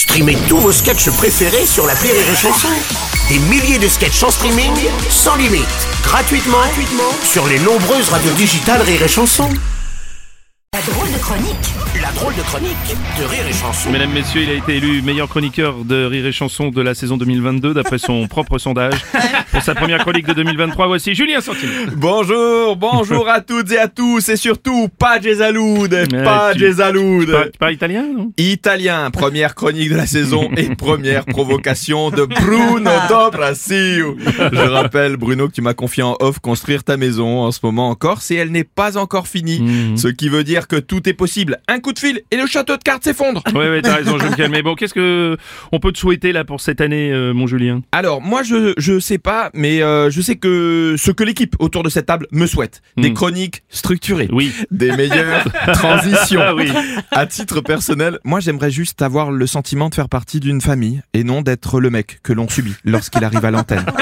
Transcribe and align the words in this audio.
Streamez 0.00 0.38
tous 0.48 0.56
vos 0.56 0.72
sketchs 0.72 1.10
préférés 1.10 1.66
sur 1.66 1.86
la 1.86 1.92
Rire 1.92 2.14
et 2.14 2.34
Chanson. 2.34 2.68
Des 3.28 3.38
milliers 3.38 3.78
de 3.78 3.86
sketchs 3.86 4.22
en 4.22 4.30
streaming, 4.30 4.72
sans 5.10 5.36
limite, 5.36 5.66
gratuitement, 6.02 6.56
gratuitement 6.56 7.12
sur 7.22 7.46
les 7.46 7.58
nombreuses 7.58 8.08
radios 8.08 8.32
digitales 8.32 8.80
Rire 8.80 9.02
et 9.02 9.08
Chanson. 9.08 9.50
La 10.72 10.80
drôle 10.80 11.12
de 11.12 11.18
chronique 11.18 11.74
La 12.00 12.12
drôle 12.12 12.34
de 12.34 12.40
chronique 12.40 12.96
de 13.18 13.24
Rire 13.24 13.46
et 13.46 13.52
Chanson. 13.52 13.90
Mesdames, 13.90 14.12
Messieurs, 14.12 14.42
il 14.44 14.48
a 14.48 14.54
été 14.54 14.76
élu 14.76 15.02
meilleur 15.02 15.28
chroniqueur 15.28 15.84
de 15.84 16.06
Rire 16.06 16.24
et 16.24 16.32
Chanson 16.32 16.70
de 16.70 16.80
la 16.80 16.94
saison 16.94 17.18
2022 17.18 17.74
d'après 17.74 17.98
son 17.98 18.26
propre 18.28 18.56
sondage. 18.56 19.04
Pour 19.52 19.62
sa 19.62 19.74
première 19.74 19.98
chronique 19.98 20.26
de 20.26 20.32
2023, 20.32 20.86
voici 20.86 21.14
Julien 21.14 21.40
Santini. 21.40 21.72
Bonjour, 21.96 22.76
bonjour 22.76 23.28
à 23.28 23.40
toutes 23.40 23.72
et 23.72 23.78
à 23.78 23.88
tous 23.88 24.28
et 24.28 24.36
surtout 24.36 24.88
pas 24.96 25.20
Jezaloud, 25.20 25.92
Euh, 25.92 26.06
pas 26.24 26.52
tu- 26.54 26.60
Tu 26.60 27.26
tu 27.52 27.58
parles 27.58 27.72
italien, 27.74 28.04
non? 28.16 28.32
Italien, 28.38 29.10
première 29.10 29.56
chronique 29.56 29.90
de 29.90 29.96
la 29.96 30.06
saison 30.06 30.50
et 30.56 30.74
première 30.76 31.24
provocation 31.24 32.10
de 32.10 32.24
Bruno 32.26 32.90
Dobrasio. 33.08 34.16
Je 34.52 34.68
rappelle 34.70 35.16
Bruno 35.16 35.48
que 35.48 35.52
tu 35.52 35.62
m'as 35.62 35.74
confié 35.74 36.04
en 36.04 36.16
off 36.20 36.38
construire 36.38 36.84
ta 36.84 36.96
maison 36.96 37.40
en 37.40 37.50
ce 37.50 37.58
moment 37.62 37.90
en 37.90 37.94
Corse 37.96 38.30
et 38.30 38.36
elle 38.36 38.52
n'est 38.52 38.64
pas 38.64 38.96
encore 38.98 39.26
finie. 39.26 39.60
Mhm. 39.60 39.96
Ce 39.96 40.08
qui 40.08 40.28
veut 40.28 40.44
dire 40.44 40.68
que 40.68 40.76
tout 40.76 41.08
est 41.08 41.12
possible. 41.14 41.58
Un 41.66 41.80
coup 41.80 41.92
de 41.92 41.98
fil 41.98 42.20
et 42.30 42.36
le 42.36 42.46
château 42.46 42.76
de 42.76 42.82
cartes 42.82 43.02
s'effondre. 43.04 43.42
Oui, 43.54 43.64
oui, 43.68 43.82
t'as 43.82 43.96
raison, 43.96 44.16
je 44.18 44.26
me 44.26 44.36
calmer. 44.36 44.62
Bon, 44.62 44.74
qu'est-ce 44.76 44.94
que 44.94 45.36
on 45.72 45.80
peut 45.80 45.90
te 45.92 45.98
souhaiter 45.98 46.32
là 46.32 46.44
pour 46.44 46.60
cette 46.60 46.80
année, 46.80 47.10
euh, 47.10 47.32
mon 47.34 47.46
Julien? 47.48 47.80
Alors 47.90 48.20
moi 48.22 48.42
je 48.44 48.74
je 48.78 48.98
sais 49.00 49.18
pas 49.18 49.39
mais 49.54 49.82
euh, 49.82 50.10
je 50.10 50.20
sais 50.20 50.36
que 50.36 50.96
ce 50.98 51.10
que 51.10 51.24
l'équipe 51.24 51.56
autour 51.58 51.82
de 51.82 51.88
cette 51.88 52.06
table 52.06 52.26
me 52.32 52.46
souhaite 52.46 52.82
des 52.96 53.10
Mm. 53.10 53.14
chroniques 53.14 53.62
structurées. 53.70 54.28
Oui. 54.32 54.52
des 54.70 54.92
meilleures 54.92 55.44
transitions. 55.72 56.40
Ah 56.42 56.54
oui. 56.54 56.70
À 57.10 57.26
titre 57.26 57.60
personnel, 57.60 58.18
moi 58.24 58.40
j'aimerais 58.40 58.70
juste 58.70 59.00
avoir 59.02 59.30
le 59.30 59.46
sentiment 59.46 59.88
de 59.88 59.94
faire 59.94 60.08
partie 60.08 60.40
d'une 60.40 60.60
famille 60.60 61.00
et 61.14 61.24
non 61.24 61.40
d'être 61.42 61.80
le 61.80 61.90
mec 61.90 62.20
que 62.22 62.32
l'on 62.32 62.48
subit 62.48 62.74
lorsqu'il 62.84 63.24
arrive 63.24 63.44
à 63.44 63.50
l'antenne. 63.50 63.84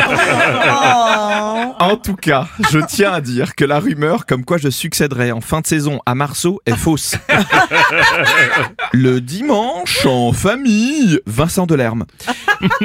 En 1.79 1.97
tout 1.97 2.17
cas, 2.17 2.49
je 2.71 2.79
tiens 2.79 3.13
à 3.13 3.21
dire 3.21 3.55
que 3.55 3.65
la 3.65 3.81
rumeur 3.81 4.27
comme 4.27 4.45
quoi 4.45 4.59
je 4.59 4.69
succéderai 4.69 5.33
en 5.33 5.41
fin 5.41 5.61
de 5.61 5.67
saison 5.67 6.01
à 6.07 6.15
Marceau 6.15 6.61
est 6.67 6.77
fausse. 6.77 7.17
Le 8.93 9.21
dimanche 9.21 10.07
en 10.07 10.33
famille, 10.33 11.21
Vincent 11.27 11.67
Delerme. 11.67 12.05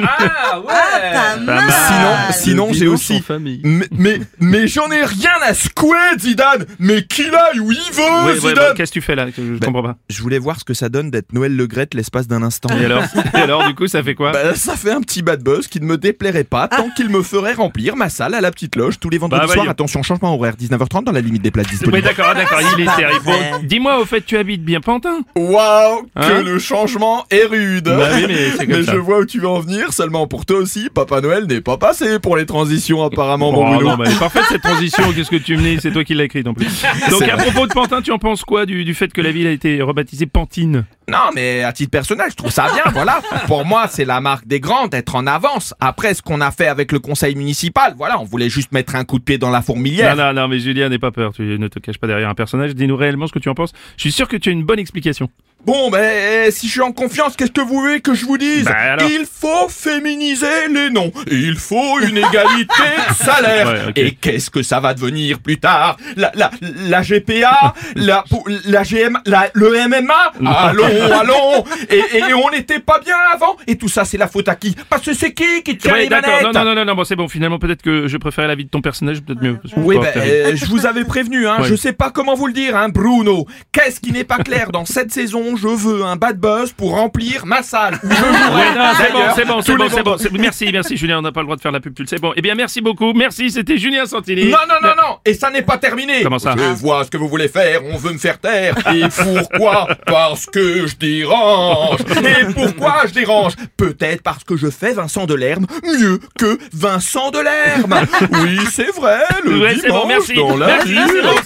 Ah, 0.02 0.60
pas 0.66 1.36
mal. 1.36 1.70
Sinon, 1.70 2.32
sinon 2.32 2.72
j'ai 2.72 2.86
aussi 2.86 3.22
mais, 3.64 3.86
mais, 3.90 4.20
mais 4.38 4.68
j'en 4.68 4.90
ai 4.90 5.04
rien 5.04 5.32
à 5.42 5.54
secouer, 5.54 5.96
Zidane. 6.18 6.66
Mais 6.78 7.04
qu'il 7.04 7.34
aille 7.34 7.60
où 7.60 7.72
il 7.72 7.92
veut, 7.92 8.02
Ouais, 8.26 8.38
ouais, 8.40 8.54
bah, 8.54 8.74
Qu'est-ce 8.76 8.90
que 8.92 8.98
tu 8.98 9.00
fais 9.00 9.14
là? 9.14 9.26
Je, 9.36 9.58
Bah, 9.58 9.66
comprends 9.66 9.82
pas. 9.82 9.96
Je 10.08 10.22
voulais 10.22 10.38
voir 10.38 10.58
ce 10.58 10.64
que 10.64 10.74
ça 10.74 10.88
donne 10.88 11.10
d'être 11.10 11.32
Noël 11.32 11.54
Le 11.56 11.68
l'espace 11.94 12.28
d'un 12.28 12.42
instant. 12.42 12.68
Et 12.78 12.84
alors? 12.84 13.02
Et 13.34 13.38
alors, 13.38 13.66
du 13.66 13.74
coup, 13.74 13.86
ça 13.86 14.02
fait 14.02 14.14
quoi? 14.14 14.32
Bah, 14.32 14.54
ça 14.54 14.76
fait 14.76 14.92
un 14.92 15.00
petit 15.00 15.22
bad 15.22 15.42
buzz 15.42 15.66
qui 15.66 15.80
ne 15.80 15.86
me 15.86 15.98
déplairait 15.98 16.44
pas 16.44 16.68
tant 16.68 16.88
qu'il 16.90 17.08
me 17.08 17.22
ferait 17.22 17.54
remplir 17.54 17.96
ma 17.96 18.08
salle 18.08 18.34
à 18.34 18.40
la 18.40 18.50
petite 18.50 18.63
loge 18.76 18.98
tous 19.00 19.10
les 19.10 19.18
vendredis 19.18 19.40
Bah, 19.40 19.46
soirs. 19.46 19.56
voyons. 19.58 19.70
Attention, 19.70 20.02
changement 20.02 20.34
horaire, 20.34 20.54
19h30 20.60 21.04
dans 21.04 21.12
la 21.12 21.20
limite 21.20 21.42
des 21.42 21.50
places 21.50 21.66
Oui, 21.66 21.72
disponibles. 21.72 22.02
d'accord, 22.02 22.26
ah, 22.30 22.34
d'accord, 22.34 22.58
il 22.76 22.82
est 22.82 22.96
terrible. 22.96 23.24
Bon, 23.24 23.32
dis-moi, 23.64 24.00
au 24.00 24.04
fait, 24.04 24.20
tu 24.24 24.36
habites 24.36 24.64
bien 24.64 24.80
Pantin 24.80 25.18
Waouh, 25.36 26.02
que 26.04 26.08
Hein 26.20 26.42
le 26.42 26.58
changement 26.58 27.24
est 27.30 27.44
rude 27.44 27.84
Bah 27.84 28.08
oui, 28.14 28.24
mais 28.28 28.50
c'est 28.56 28.66
comme 28.66 28.76
Mais 28.78 28.82
ça. 28.84 28.92
je 28.92 28.98
vois 28.98 29.18
où 29.20 29.24
tu 29.26 29.40
veux 29.40 29.48
en 29.48 29.60
venir, 29.60 29.92
seulement 29.92 30.26
pour 30.26 30.46
toi 30.46 30.58
aussi, 30.58 30.88
Papa 30.92 31.20
Noël 31.20 31.46
n'est 31.46 31.60
pas 31.60 31.76
passé 31.76 32.18
pour 32.18 32.36
les 32.36 32.46
transitions 32.46 33.02
apparemment, 33.04 33.52
mon 33.52 33.76
Oh, 33.78 33.82
non, 33.82 33.96
bah, 33.96 34.04
est 34.10 34.18
parfaite 34.18 34.44
cette 34.48 34.62
transition, 34.62 35.04
qu'est-ce 35.14 35.30
que 35.30 35.36
tu 35.36 35.56
me 35.56 35.62
dis? 35.62 35.78
C'est 35.80 35.90
toi 35.92 36.04
qui 36.04 36.14
l'as 36.14 36.24
écrite 36.24 36.46
en 36.46 36.54
plus. 36.54 36.82
Donc 37.10 37.22
à 37.22 37.36
propos 37.36 37.66
de 37.66 37.72
Pantin, 37.72 38.02
tu 38.02 38.12
en 38.12 38.18
penses 38.18 38.44
quoi 38.44 38.66
du, 38.66 38.84
du 38.84 38.94
fait 38.94 39.12
que 39.12 39.20
la 39.20 39.32
ville 39.32 39.46
a 39.46 39.50
été 39.50 39.80
rebaptisée 39.82 40.26
Pantine? 40.26 40.84
Non, 41.08 41.30
mais 41.34 41.62
à 41.62 41.72
titre 41.72 41.90
personnel, 41.90 42.28
je 42.30 42.36
trouve 42.36 42.50
ça 42.50 42.68
bien, 42.72 42.84
voilà. 42.92 43.20
Pour 43.46 43.64
moi, 43.64 43.86
c'est 43.88 44.04
la 44.04 44.20
marque 44.20 44.46
des 44.46 44.60
grands 44.60 44.86
d'être 44.86 45.14
en 45.14 45.26
avance. 45.26 45.74
Après, 45.80 46.14
ce 46.14 46.22
qu'on 46.22 46.40
a 46.40 46.50
fait 46.50 46.66
avec 46.66 46.92
le 46.92 46.98
conseil 46.98 47.34
municipal, 47.34 47.94
voilà, 47.96 48.18
on 48.20 48.24
voulait 48.24 48.48
juste 48.48 48.72
mettre 48.72 48.94
un 48.96 49.04
coup 49.04 49.18
de 49.18 49.24
pied 49.24 49.38
dans 49.38 49.50
la 49.50 49.62
fourmilière. 49.62 50.16
Non, 50.16 50.26
non, 50.26 50.42
non, 50.42 50.48
mais 50.48 50.58
Julien, 50.58 50.88
n'aie 50.88 50.98
pas 50.98 51.10
peur, 51.10 51.32
tu 51.32 51.42
ne 51.42 51.68
te 51.68 51.78
caches 51.78 51.98
pas 51.98 52.06
derrière 52.06 52.28
un 52.28 52.34
personnage, 52.34 52.74
dis-nous 52.74 52.96
réellement 52.96 53.26
ce 53.26 53.32
que 53.32 53.38
tu 53.38 53.48
en 53.48 53.54
penses. 53.54 53.72
Je 53.96 54.02
suis 54.02 54.12
sûr 54.12 54.28
que 54.28 54.36
tu 54.36 54.48
as 54.48 54.52
une 54.52 54.64
bonne 54.64 54.78
explication. 54.78 55.28
Bon, 55.66 55.90
ben, 55.90 56.50
si 56.50 56.66
je 56.66 56.72
suis 56.72 56.80
en 56.82 56.92
confiance, 56.92 57.36
qu'est-ce 57.36 57.50
que 57.50 57.60
vous 57.60 57.80
voulez 57.80 58.00
que 58.00 58.12
je 58.14 58.26
vous 58.26 58.36
dise 58.38 58.66
alors 58.68 59.08
Il 59.10 59.24
faut 59.30 59.68
féminiser 59.68 60.68
les 60.72 60.90
noms. 60.90 61.10
Il 61.30 61.56
faut 61.56 62.00
une 62.00 62.18
égalité 62.18 62.82
de 63.08 63.14
salaire. 63.24 63.66
Ouais. 63.86 63.92
Et 63.96 64.10
qu'est-ce 64.12 64.50
que 64.50 64.62
ça 64.62 64.80
va 64.80 64.92
devenir 64.94 65.38
plus 65.38 65.58
tard 65.58 65.96
la, 66.16 66.30
la, 66.34 66.50
la 66.86 67.02
GPA 67.02 67.74
la, 67.96 68.24
la 68.66 68.82
GM, 68.82 69.18
la, 69.26 69.48
le 69.54 69.88
MMA 69.88 70.32
Allons, 70.46 70.84
allons 71.20 71.64
et, 71.88 72.18
et 72.18 72.34
on 72.34 72.50
n'était 72.50 72.80
pas 72.80 72.98
bien 72.98 73.16
avant 73.32 73.56
Et 73.66 73.76
tout 73.76 73.88
ça, 73.88 74.04
c'est 74.04 74.18
la 74.18 74.28
faute 74.28 74.48
à 74.48 74.54
qui? 74.56 74.76
Parce 74.90 75.02
que 75.04 75.14
c'est 75.14 75.32
qui 75.32 75.62
qui 75.62 75.76
tient 75.78 75.92
Ouais, 75.92 76.02
les 76.02 76.08
manettes 76.08 76.42
non, 76.42 76.52
non, 76.52 76.64
non, 76.64 76.74
non, 76.74 76.84
non, 76.84 76.94
bon, 76.94 77.04
c'est 77.04 77.16
bon, 77.16 77.28
finalement, 77.28 77.58
peut-être 77.58 77.82
que 77.82 78.06
je 78.08 78.16
préférais 78.18 78.48
la 78.48 78.54
vie 78.54 78.64
de 78.64 78.70
ton 78.70 78.80
personnage, 78.80 79.20
peut-être 79.22 79.42
mieux. 79.42 79.58
Oui, 79.76 79.96
ben, 79.98 80.12
euh, 80.16 80.52
je 80.56 80.66
vous 80.66 80.86
avais 80.86 81.04
prévenu, 81.04 81.46
hein, 81.46 81.56
Ouais. 81.60 81.68
je 81.68 81.74
sais 81.74 81.92
pas 81.92 82.10
comment 82.10 82.34
vous 82.34 82.46
le 82.48 82.52
dire, 82.52 82.76
hein, 82.76 82.88
Bruno. 82.88 83.46
Qu'est-ce 83.72 84.00
qui 84.00 84.12
n'est 84.12 84.24
pas 84.24 84.38
clair 84.38 84.70
dans 84.72 84.84
cette 84.84 85.12
saison 85.12 85.53
Je 85.56 85.68
veux 85.68 86.04
un 86.04 86.16
bad 86.16 86.38
buzz 86.38 86.72
pour 86.72 86.92
remplir 86.92 87.46
ma 87.46 87.62
salle. 87.62 87.98
Ouais, 88.54 88.64
c'est 88.96 89.12
bon, 89.12 89.20
c'est 89.34 89.44
bon, 89.76 89.88
c'est 89.88 90.02
bon, 90.02 90.16
c'est 90.18 90.32
Merci, 90.32 90.68
merci, 90.72 90.96
Julien, 90.96 91.18
on 91.18 91.22
n'a 91.22 91.32
pas 91.32 91.40
le 91.40 91.46
droit 91.46 91.56
de 91.56 91.60
faire 91.60 91.72
la 91.72 91.80
pub, 91.80 91.94
tu 91.94 92.02
le 92.02 92.08
sais. 92.08 92.16
Bon, 92.18 92.32
eh 92.36 92.42
bien, 92.42 92.54
merci 92.54 92.80
beaucoup. 92.80 93.12
Merci, 93.12 93.50
c'était 93.50 93.78
Julien 93.78 94.06
Santini. 94.06 94.44
Non, 94.50 94.58
non, 94.68 94.76
non, 94.82 94.94
non, 94.96 95.18
et 95.24 95.34
ça 95.34 95.50
n'est 95.50 95.62
pas 95.62 95.78
terminé. 95.78 96.22
Comment 96.22 96.38
ça 96.38 96.54
Je 96.56 96.62
vois 96.74 97.04
ce 97.04 97.10
que 97.10 97.16
vous 97.16 97.28
voulez 97.28 97.48
faire, 97.48 97.80
on 97.84 97.96
veut 97.96 98.12
me 98.12 98.18
faire 98.18 98.38
taire. 98.38 98.76
Et 98.94 99.02
pourquoi 99.50 99.88
Parce 100.06 100.46
que 100.46 100.86
je 100.86 100.96
dérange. 100.96 102.00
Et 102.00 102.52
pourquoi 102.52 103.02
je 103.08 103.12
dérange 103.14 103.54
Peut-être 103.76 104.22
parce 104.22 104.44
que 104.44 104.56
je 104.56 104.68
fais 104.70 104.92
Vincent 104.92 105.26
Delerme 105.26 105.66
mieux 105.84 106.20
que 106.38 106.58
Vincent 106.72 107.30
Delerme. 107.30 108.06
Oui, 108.42 108.58
c'est 108.70 108.94
vrai, 108.94 109.20
le 109.44 109.60
Ouais, 109.60 109.76
bon, 109.88 110.06
merci. 110.06 110.34
dans 110.34 110.56
la 110.56 110.66
Merci, 110.66 110.96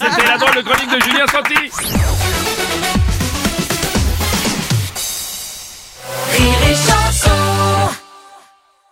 c'était 0.00 0.26
la 0.28 0.38
drôle 0.38 0.54
de 0.56 0.62
chronique 0.62 0.90
de 0.94 1.04
Julien 1.04 1.26
Santini. 1.26 2.47